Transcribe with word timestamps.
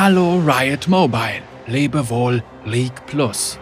Hallo 0.00 0.40
Riot 0.46 0.86
Mobile, 0.86 1.42
lebe 1.66 2.08
wohl 2.08 2.40
League 2.64 3.04
Plus. 3.08 3.58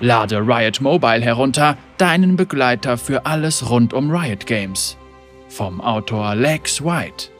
Lade 0.00 0.38
Riot 0.38 0.82
Mobile 0.82 1.22
herunter, 1.22 1.78
deinen 1.96 2.36
Begleiter 2.36 2.98
für 2.98 3.24
alles 3.24 3.70
rund 3.70 3.94
um 3.94 4.10
Riot 4.10 4.44
Games. 4.44 4.98
Vom 5.48 5.80
Autor 5.80 6.34
Lex 6.34 6.84
White. 6.84 7.30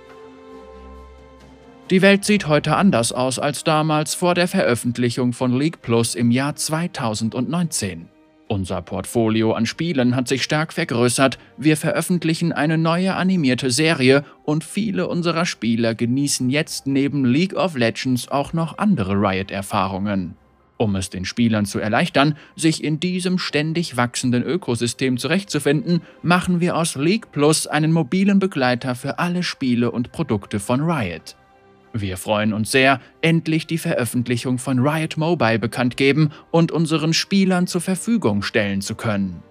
Die 1.91 2.01
Welt 2.01 2.25
sieht 2.25 2.49
heute 2.49 2.77
anders 2.77 3.13
aus 3.13 3.39
als 3.39 3.63
damals 3.63 4.15
vor 4.15 4.35
der 4.35 4.49
Veröffentlichung 4.49 5.35
von 5.35 5.53
League 5.59 5.83
Plus 5.83 6.15
im 6.15 6.31
Jahr 6.31 6.57
2019. 6.57 8.09
Unser 8.51 8.83
Portfolio 8.83 9.53
an 9.53 9.65
Spielen 9.65 10.17
hat 10.17 10.27
sich 10.27 10.43
stark 10.43 10.73
vergrößert, 10.73 11.39
wir 11.57 11.77
veröffentlichen 11.77 12.51
eine 12.53 12.79
neue 12.79 13.15
animierte 13.15 13.71
Serie 13.71 14.25
und 14.43 14.65
viele 14.65 15.07
unserer 15.07 15.47
Spieler 15.47 15.95
genießen 15.95 16.51
jetzt 16.51 16.89
neben 16.89 17.25
League 17.25 17.55
of 17.55 17.77
Legends 17.77 18.27
auch 18.27 18.53
noch 18.53 18.77
andere 18.79 19.13
Riot-Erfahrungen. 19.13 20.35
Um 20.79 20.97
es 20.97 21.11
den 21.11 21.25
Spielern 21.25 21.65
zu 21.65 21.79
erleichtern, 21.79 22.37
sich 22.57 22.83
in 22.83 22.99
diesem 22.99 23.39
ständig 23.39 23.97
wachsenden 23.97 24.43
Ökosystem 24.43 25.17
zurechtzufinden, 25.17 26.03
machen 26.23 26.61
wir 26.61 26.77
aus 26.77 26.97
League 26.97 27.31
Plus 27.31 27.69
einen 27.69 27.93
mobilen 27.93 28.41
Begleiter 28.41 28.97
für 28.97 29.21
alle 29.21 29.45
Spiele 29.45 29.93
und 29.93 30.11
Produkte 30.11 30.59
von 30.59 30.81
Riot. 30.81 31.37
Wir 31.93 32.17
freuen 32.17 32.53
uns 32.53 32.71
sehr, 32.71 33.01
endlich 33.21 33.67
die 33.67 33.79
Veröffentlichung 33.79 34.59
von 34.59 34.79
Riot 34.79 35.17
Mobile 35.17 35.59
bekannt 35.59 35.97
geben 35.97 36.31
und 36.51 36.71
unseren 36.71 37.13
Spielern 37.13 37.67
zur 37.67 37.81
Verfügung 37.81 38.43
stellen 38.43 38.81
zu 38.81 38.95
können. 38.95 39.43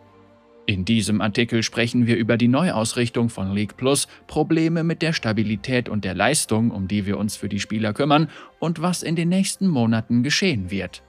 In 0.65 0.85
diesem 0.85 1.19
Artikel 1.19 1.63
sprechen 1.63 2.05
wir 2.05 2.15
über 2.15 2.37
die 2.37 2.47
Neuausrichtung 2.47 3.29
von 3.29 3.53
League 3.53 3.75
Plus, 3.75 4.07
Probleme 4.27 4.83
mit 4.83 5.01
der 5.01 5.13
Stabilität 5.13 5.89
und 5.89 6.05
der 6.05 6.13
Leistung, 6.13 6.69
um 6.69 6.87
die 6.87 7.07
wir 7.07 7.17
uns 7.17 7.35
für 7.35 7.49
die 7.49 7.59
Spieler 7.59 7.91
kümmern, 7.91 8.29
und 8.59 8.79
was 8.79 9.01
in 9.01 9.15
den 9.15 9.29
nächsten 9.29 9.67
Monaten 9.67 10.21
geschehen 10.21 10.69
wird. 10.69 11.01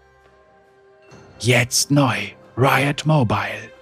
Jetzt 1.41 1.91
neu, 1.91 2.16
Riot 2.57 3.04
Mobile. 3.04 3.79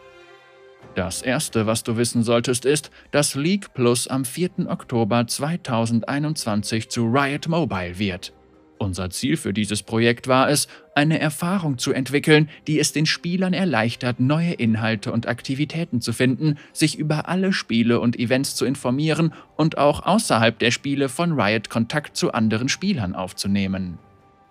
Das 0.98 1.22
erste, 1.22 1.68
was 1.68 1.84
du 1.84 1.96
wissen 1.96 2.24
solltest, 2.24 2.64
ist, 2.64 2.91
dass 3.12 3.36
League 3.36 3.72
Plus 3.72 4.08
am 4.08 4.24
4. 4.24 4.66
Oktober 4.66 5.28
2021 5.28 6.88
zu 6.88 7.04
Riot 7.04 7.46
Mobile 7.46 8.00
wird. 8.00 8.32
Unser 8.78 9.08
Ziel 9.10 9.36
für 9.36 9.52
dieses 9.52 9.84
Projekt 9.84 10.26
war 10.26 10.50
es, 10.50 10.66
eine 10.96 11.20
Erfahrung 11.20 11.78
zu 11.78 11.92
entwickeln, 11.92 12.48
die 12.66 12.80
es 12.80 12.92
den 12.92 13.06
Spielern 13.06 13.52
erleichtert, 13.52 14.19
neue 14.19 14.54
Inhalte 14.54 15.12
und 15.12 15.28
Aktivitäten 15.28 16.00
zu 16.00 16.12
finden, 16.12 16.58
sich 16.72 16.98
über 16.98 17.28
alle 17.28 17.52
Spiele 17.52 18.00
und 18.00 18.19
Events 18.19 18.56
zu 18.56 18.64
informieren 18.64 19.32
und 19.54 19.78
auch 19.78 20.04
außerhalb 20.04 20.58
der 20.58 20.72
Spiele 20.72 21.08
von 21.08 21.41
Riot 21.41 21.70
Kontakt 21.70 22.16
zu 22.16 22.32
anderen 22.32 22.69
Spielern 22.69 23.14
aufzunehmen. 23.14 23.98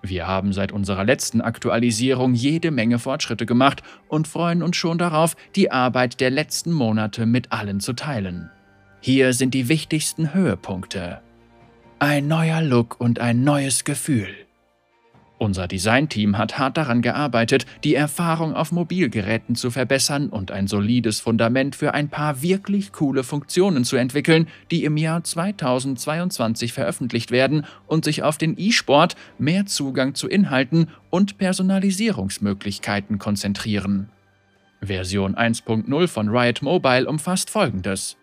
Wir 0.09 0.27
haben 0.27 0.53
seit 0.53 0.71
unserer 0.71 1.03
letzten 1.03 1.41
Aktualisierung 1.41 2.33
jede 2.33 2.71
Menge 2.71 2.99
Fortschritte 2.99 3.45
gemacht 3.45 3.83
und 4.07 4.27
freuen 4.27 4.63
uns 4.63 4.77
schon 4.77 4.97
darauf, 4.97 5.35
die 5.55 5.71
Arbeit 5.71 6.19
der 6.21 6.29
letzten 6.29 6.71
Monate 6.71 7.25
mit 7.25 7.51
allen 7.51 7.79
zu 7.79 7.93
teilen. 7.93 8.49
Hier 9.01 9.33
sind 9.33 9.53
die 9.53 9.69
wichtigsten 9.69 10.33
Höhepunkte. 10.33 11.21
Ein 11.99 12.27
neuer 12.27 12.61
Look 12.61 12.99
und 12.99 13.19
ein 13.19 13.43
neues 13.43 13.83
Gefühl. 13.83 14.46
Unser 15.39 15.67
Designteam 15.67 16.37
hat 16.39 16.57
hart 16.57 16.77
daran 16.77 17.03
gearbeitet, 17.03 17.67
die 17.83 17.93
Erfahrung 17.93 18.55
auf 18.55 18.71
Mobilgeräten 18.71 19.55
zu 19.55 19.69
verbessern 19.69 20.29
und 20.29 20.49
ein 20.49 20.65
solides 20.65 21.19
Fundament 21.19 21.75
für 21.75 21.93
ein 21.93 22.09
paar 22.09 22.41
wirklich 22.41 22.91
coole 22.91 23.23
Funktionen 23.23 23.83
zu 23.83 23.97
entwickeln, 23.97 24.47
die 24.71 24.83
im 24.83 24.97
Jahr 24.97 25.23
2022 25.23 26.73
veröffentlicht 26.73 27.29
werden 27.29 27.65
und 27.85 28.03
sich 28.03 28.23
auf 28.23 28.39
den 28.39 28.55
E-Sport, 28.57 29.15
mehr 29.37 29.67
Zugang 29.67 30.15
zu 30.15 30.27
Inhalten 30.27 30.89
und 31.11 31.37
Personalisierungsmöglichkeiten 31.37 33.19
konzentrieren. 33.19 34.09
Version 34.81 35.35
1.0 35.35 36.07
von 36.07 36.29
Riot 36.29 36.63
Mobile 36.63 37.07
umfasst 37.07 37.51
folgendes: 37.51 38.17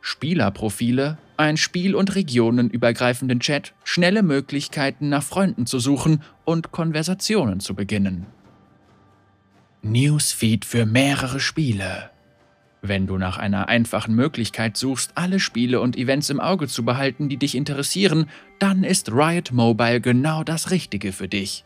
Spielerprofile, 0.00 1.18
ein 1.40 1.56
spiel- 1.56 1.94
und 1.94 2.14
regionenübergreifenden 2.14 3.40
Chat, 3.40 3.72
schnelle 3.82 4.22
Möglichkeiten 4.22 5.08
nach 5.08 5.22
Freunden 5.22 5.66
zu 5.66 5.78
suchen 5.78 6.22
und 6.44 6.70
Konversationen 6.70 7.60
zu 7.60 7.74
beginnen. 7.74 8.26
Newsfeed 9.82 10.64
für 10.64 10.84
mehrere 10.84 11.40
Spiele. 11.40 12.10
Wenn 12.82 13.06
du 13.06 13.18
nach 13.18 13.38
einer 13.38 13.68
einfachen 13.68 14.14
Möglichkeit 14.14 14.76
suchst, 14.76 15.12
alle 15.14 15.40
Spiele 15.40 15.80
und 15.80 15.96
Events 15.96 16.30
im 16.30 16.40
Auge 16.40 16.68
zu 16.68 16.84
behalten, 16.84 17.28
die 17.28 17.36
dich 17.36 17.54
interessieren, 17.54 18.26
dann 18.58 18.84
ist 18.84 19.10
Riot 19.10 19.52
Mobile 19.52 20.00
genau 20.00 20.44
das 20.44 20.70
Richtige 20.70 21.12
für 21.12 21.28
dich. 21.28 21.64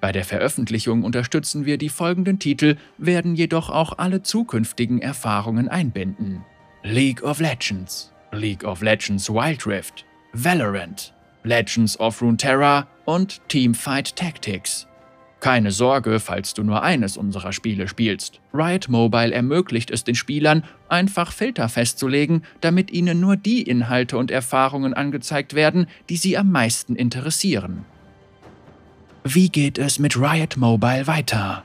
Bei 0.00 0.12
der 0.12 0.24
Veröffentlichung 0.24 1.02
unterstützen 1.02 1.64
wir 1.64 1.78
die 1.78 1.88
folgenden 1.88 2.38
Titel, 2.38 2.76
werden 2.98 3.34
jedoch 3.34 3.70
auch 3.70 3.98
alle 3.98 4.22
zukünftigen 4.22 5.00
Erfahrungen 5.00 5.68
einbinden. 5.68 6.44
League 6.82 7.22
of 7.22 7.40
Legends, 7.40 8.12
League 8.32 8.64
of 8.64 8.82
Legends 8.82 9.30
Wild 9.30 9.66
Rift, 9.66 10.04
Valorant, 10.32 11.12
Legends 11.44 11.98
of 11.98 12.20
Runeterra 12.20 12.86
und 13.04 13.40
Teamfight 13.48 14.16
Tactics. 14.16 14.86
Keine 15.40 15.70
Sorge, 15.70 16.18
falls 16.18 16.54
du 16.54 16.62
nur 16.62 16.82
eines 16.82 17.16
unserer 17.16 17.52
Spiele 17.52 17.88
spielst. 17.88 18.40
Riot 18.52 18.88
Mobile 18.88 19.32
ermöglicht 19.32 19.90
es 19.90 20.02
den 20.02 20.14
Spielern, 20.14 20.64
einfach 20.88 21.30
Filter 21.30 21.68
festzulegen, 21.68 22.42
damit 22.60 22.90
ihnen 22.90 23.20
nur 23.20 23.36
die 23.36 23.62
Inhalte 23.62 24.16
und 24.18 24.30
Erfahrungen 24.30 24.94
angezeigt 24.94 25.54
werden, 25.54 25.86
die 26.08 26.16
sie 26.16 26.36
am 26.36 26.50
meisten 26.50 26.96
interessieren. 26.96 27.84
Wie 29.24 29.48
geht 29.48 29.78
es 29.78 29.98
mit 29.98 30.16
Riot 30.16 30.56
Mobile 30.56 31.06
weiter? 31.06 31.64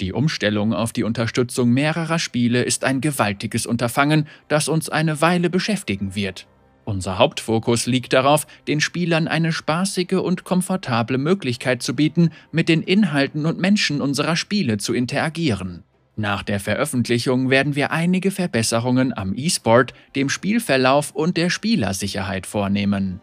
Die 0.00 0.12
Umstellung 0.12 0.74
auf 0.74 0.92
die 0.92 1.04
Unterstützung 1.04 1.70
mehrerer 1.70 2.18
Spiele 2.18 2.62
ist 2.62 2.84
ein 2.84 3.00
gewaltiges 3.00 3.66
Unterfangen, 3.66 4.26
das 4.48 4.68
uns 4.68 4.88
eine 4.88 5.20
Weile 5.20 5.48
beschäftigen 5.48 6.14
wird. 6.14 6.46
Unser 6.84 7.18
Hauptfokus 7.18 7.86
liegt 7.86 8.12
darauf, 8.12 8.46
den 8.68 8.80
Spielern 8.80 9.26
eine 9.26 9.52
spaßige 9.52 10.20
und 10.22 10.44
komfortable 10.44 11.18
Möglichkeit 11.18 11.82
zu 11.82 11.96
bieten, 11.96 12.30
mit 12.52 12.68
den 12.68 12.82
Inhalten 12.82 13.44
und 13.44 13.58
Menschen 13.58 14.00
unserer 14.00 14.36
Spiele 14.36 14.78
zu 14.78 14.94
interagieren. 14.94 15.82
Nach 16.14 16.42
der 16.42 16.60
Veröffentlichung 16.60 17.50
werden 17.50 17.74
wir 17.74 17.90
einige 17.90 18.30
Verbesserungen 18.30 19.16
am 19.16 19.34
E-Sport, 19.36 19.94
dem 20.14 20.28
Spielverlauf 20.28 21.10
und 21.10 21.36
der 21.36 21.50
Spielersicherheit 21.50 22.46
vornehmen. 22.46 23.20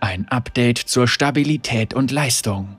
Ein 0.00 0.28
Update 0.28 0.78
zur 0.78 1.08
Stabilität 1.08 1.92
und 1.92 2.12
Leistung. 2.12 2.78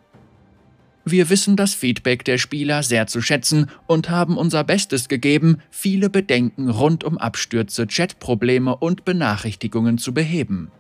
Wir 1.11 1.31
wissen 1.31 1.55
das 1.55 1.73
Feedback 1.73 2.23
der 2.23 2.37
Spieler 2.37 2.83
sehr 2.83 3.07
zu 3.07 3.19
schätzen 3.19 3.71
und 3.87 4.11
haben 4.11 4.37
unser 4.37 4.63
Bestes 4.63 5.09
gegeben, 5.09 5.57
viele 5.71 6.07
Bedenken 6.07 6.69
rund 6.69 7.03
um 7.03 7.17
Abstürze, 7.17 7.87
Chatprobleme 7.87 8.75
und 8.75 9.05
Benachrichtigungen 9.05 9.97
zu 9.97 10.13
beheben. 10.13 10.71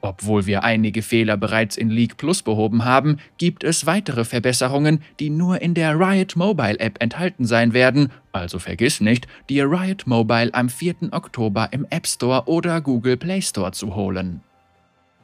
Obwohl 0.00 0.46
wir 0.46 0.64
einige 0.64 1.02
Fehler 1.02 1.36
bereits 1.36 1.76
in 1.76 1.90
League 1.90 2.16
Plus 2.16 2.42
behoben 2.42 2.86
haben, 2.86 3.18
gibt 3.36 3.62
es 3.62 3.84
weitere 3.84 4.24
Verbesserungen, 4.24 5.02
die 5.20 5.28
nur 5.28 5.60
in 5.60 5.74
der 5.74 6.00
Riot 6.00 6.34
Mobile 6.34 6.80
App 6.80 7.02
enthalten 7.02 7.44
sein 7.44 7.74
werden, 7.74 8.10
also 8.32 8.58
vergiss 8.58 9.02
nicht, 9.02 9.26
dir 9.50 9.70
Riot 9.70 10.06
Mobile 10.06 10.54
am 10.54 10.70
4. 10.70 11.10
Oktober 11.10 11.68
im 11.72 11.86
App 11.90 12.06
Store 12.06 12.44
oder 12.46 12.80
Google 12.80 13.18
Play 13.18 13.42
Store 13.42 13.72
zu 13.72 13.94
holen. 13.94 14.40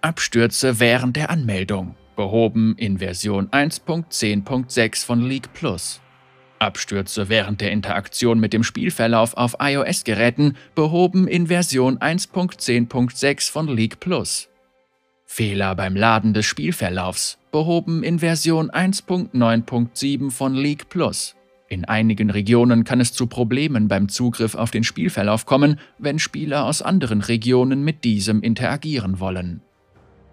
Abstürze 0.03 0.81
während 0.81 1.17
der 1.17 1.31
Anmeldung 1.31 1.95
behoben 2.17 2.75
in 2.77 2.99
Version 2.99 3.49
1.10.6 3.49 5.05
von 5.05 5.23
League 5.23 5.53
Plus. 5.53 6.01
Abstürze 6.59 7.29
während 7.29 7.61
der 7.61 7.73
Interaktion 7.73 8.41
mit 8.41 8.53
dem 8.53 8.65
Spielverlauf 8.65 9.37
auf 9.37 9.57
iOS-Geräten 9.61 10.57
behoben 10.75 11.29
in 11.29 11.49
Version 11.49 11.99
1.10.6 11.99 13.51
von 13.51 13.69
League 13.69 14.01
Plus. 14.01 14.49
Fehler 15.27 15.75
beim 15.75 15.97
Laden 15.97 16.33
des 16.33 16.47
Spielverlaufs 16.47 17.39
behoben 17.51 18.03
in 18.03 18.19
Version 18.21 18.71
1.9.7 18.71 20.31
von 20.31 20.55
League 20.55 20.89
Plus. 20.89 21.35
In 21.69 21.85
einigen 21.85 22.31
Regionen 22.31 22.85
kann 22.85 23.01
es 23.01 23.13
zu 23.13 23.27
Problemen 23.27 23.89
beim 23.89 24.09
Zugriff 24.09 24.55
auf 24.55 24.71
den 24.71 24.85
Spielverlauf 24.85 25.47
kommen, 25.47 25.81
wenn 25.99 26.19
Spieler 26.19 26.67
aus 26.67 26.83
anderen 26.83 27.21
Regionen 27.21 27.83
mit 27.83 28.05
diesem 28.05 28.43
interagieren 28.43 29.19
wollen. 29.19 29.63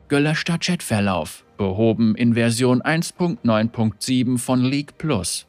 Gelöschter 0.07 0.59
Chatverlauf 0.59 1.45
behoben 1.61 2.15
in 2.15 2.33
Version 2.33 2.81
1.9.7 2.81 4.39
von 4.39 4.63
League 4.63 4.97
Plus. 4.97 5.45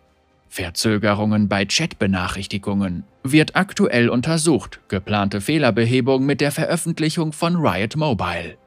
Verzögerungen 0.50 1.48
bei 1.48 1.64
Chat-Benachrichtigungen 1.64 3.04
wird 3.22 3.56
aktuell 3.56 4.10
untersucht, 4.10 4.80
geplante 4.88 5.40
Fehlerbehebung 5.40 6.26
mit 6.26 6.42
der 6.42 6.52
Veröffentlichung 6.52 7.32
von 7.32 7.56
Riot 7.56 7.96
Mobile. 7.96 8.58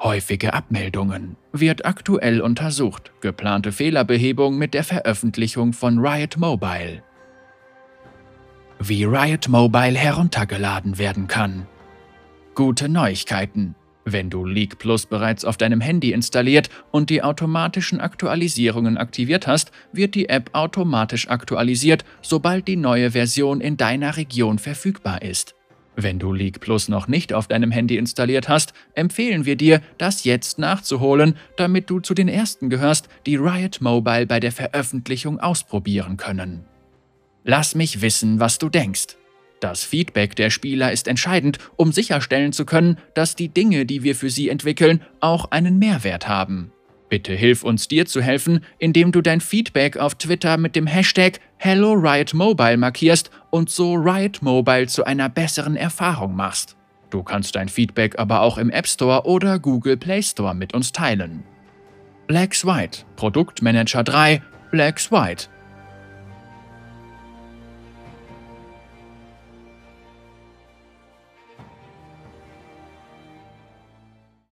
Häufige 0.00 0.54
Abmeldungen 0.54 1.36
wird 1.52 1.86
aktuell 1.86 2.40
untersucht, 2.40 3.12
geplante 3.20 3.70
Fehlerbehebung 3.70 4.58
mit 4.58 4.74
der 4.74 4.82
Veröffentlichung 4.82 5.74
von 5.74 6.04
Riot 6.04 6.36
Mobile. 6.36 7.04
Wie 8.80 9.04
Riot 9.04 9.46
Mobile 9.48 9.96
heruntergeladen 9.96 10.98
werden 10.98 11.28
kann. 11.28 11.68
Gute 12.56 12.88
Neuigkeiten. 12.88 13.76
Wenn 14.10 14.30
du 14.30 14.46
League 14.46 14.78
Plus 14.78 15.04
bereits 15.04 15.44
auf 15.44 15.58
deinem 15.58 15.82
Handy 15.82 16.12
installiert 16.12 16.70
und 16.90 17.10
die 17.10 17.22
automatischen 17.22 18.00
Aktualisierungen 18.00 18.96
aktiviert 18.96 19.46
hast, 19.46 19.70
wird 19.92 20.14
die 20.14 20.30
App 20.30 20.48
automatisch 20.54 21.28
aktualisiert, 21.28 22.06
sobald 22.22 22.68
die 22.68 22.76
neue 22.76 23.10
Version 23.10 23.60
in 23.60 23.76
deiner 23.76 24.16
Region 24.16 24.58
verfügbar 24.58 25.20
ist. 25.20 25.54
Wenn 25.94 26.18
du 26.18 26.32
League 26.32 26.60
Plus 26.60 26.88
noch 26.88 27.06
nicht 27.06 27.34
auf 27.34 27.48
deinem 27.48 27.70
Handy 27.70 27.98
installiert 27.98 28.48
hast, 28.48 28.72
empfehlen 28.94 29.44
wir 29.44 29.56
dir, 29.56 29.82
das 29.98 30.24
jetzt 30.24 30.58
nachzuholen, 30.58 31.34
damit 31.58 31.90
du 31.90 32.00
zu 32.00 32.14
den 32.14 32.28
ersten 32.28 32.70
gehörst, 32.70 33.10
die 33.26 33.36
Riot 33.36 33.82
Mobile 33.82 34.24
bei 34.24 34.40
der 34.40 34.52
Veröffentlichung 34.52 35.38
ausprobieren 35.38 36.16
können. 36.16 36.64
Lass 37.44 37.74
mich 37.74 38.00
wissen, 38.00 38.40
was 38.40 38.56
du 38.56 38.70
denkst. 38.70 39.18
Das 39.60 39.82
Feedback 39.82 40.36
der 40.36 40.50
Spieler 40.50 40.92
ist 40.92 41.08
entscheidend, 41.08 41.58
um 41.76 41.92
sicherstellen 41.92 42.52
zu 42.52 42.64
können, 42.64 42.98
dass 43.14 43.34
die 43.34 43.48
Dinge, 43.48 43.86
die 43.86 44.02
wir 44.02 44.14
für 44.14 44.30
sie 44.30 44.48
entwickeln, 44.48 45.02
auch 45.20 45.50
einen 45.50 45.78
Mehrwert 45.78 46.28
haben. 46.28 46.72
Bitte 47.08 47.32
hilf 47.32 47.64
uns 47.64 47.88
dir 47.88 48.06
zu 48.06 48.20
helfen, 48.20 48.64
indem 48.78 49.12
du 49.12 49.22
dein 49.22 49.40
Feedback 49.40 49.96
auf 49.96 50.14
Twitter 50.14 50.58
mit 50.58 50.76
dem 50.76 50.86
Hashtag 50.86 51.40
Hello 51.56 51.94
Riot 51.94 52.34
Mobile 52.34 52.76
markierst 52.76 53.30
und 53.50 53.70
so 53.70 53.94
Riot 53.94 54.42
Mobile 54.42 54.86
zu 54.86 55.04
einer 55.04 55.28
besseren 55.28 55.74
Erfahrung 55.74 56.36
machst. 56.36 56.76
Du 57.10 57.22
kannst 57.22 57.56
dein 57.56 57.70
Feedback 57.70 58.18
aber 58.18 58.42
auch 58.42 58.58
im 58.58 58.70
App 58.70 58.86
Store 58.86 59.24
oder 59.24 59.58
Google 59.58 59.96
Play 59.96 60.22
Store 60.22 60.54
mit 60.54 60.74
uns 60.74 60.92
teilen. 60.92 61.42
Blacks 62.26 62.66
White, 62.66 63.04
Produktmanager 63.16 64.04
3, 64.04 64.42
Blacks 64.70 65.10
White, 65.10 65.48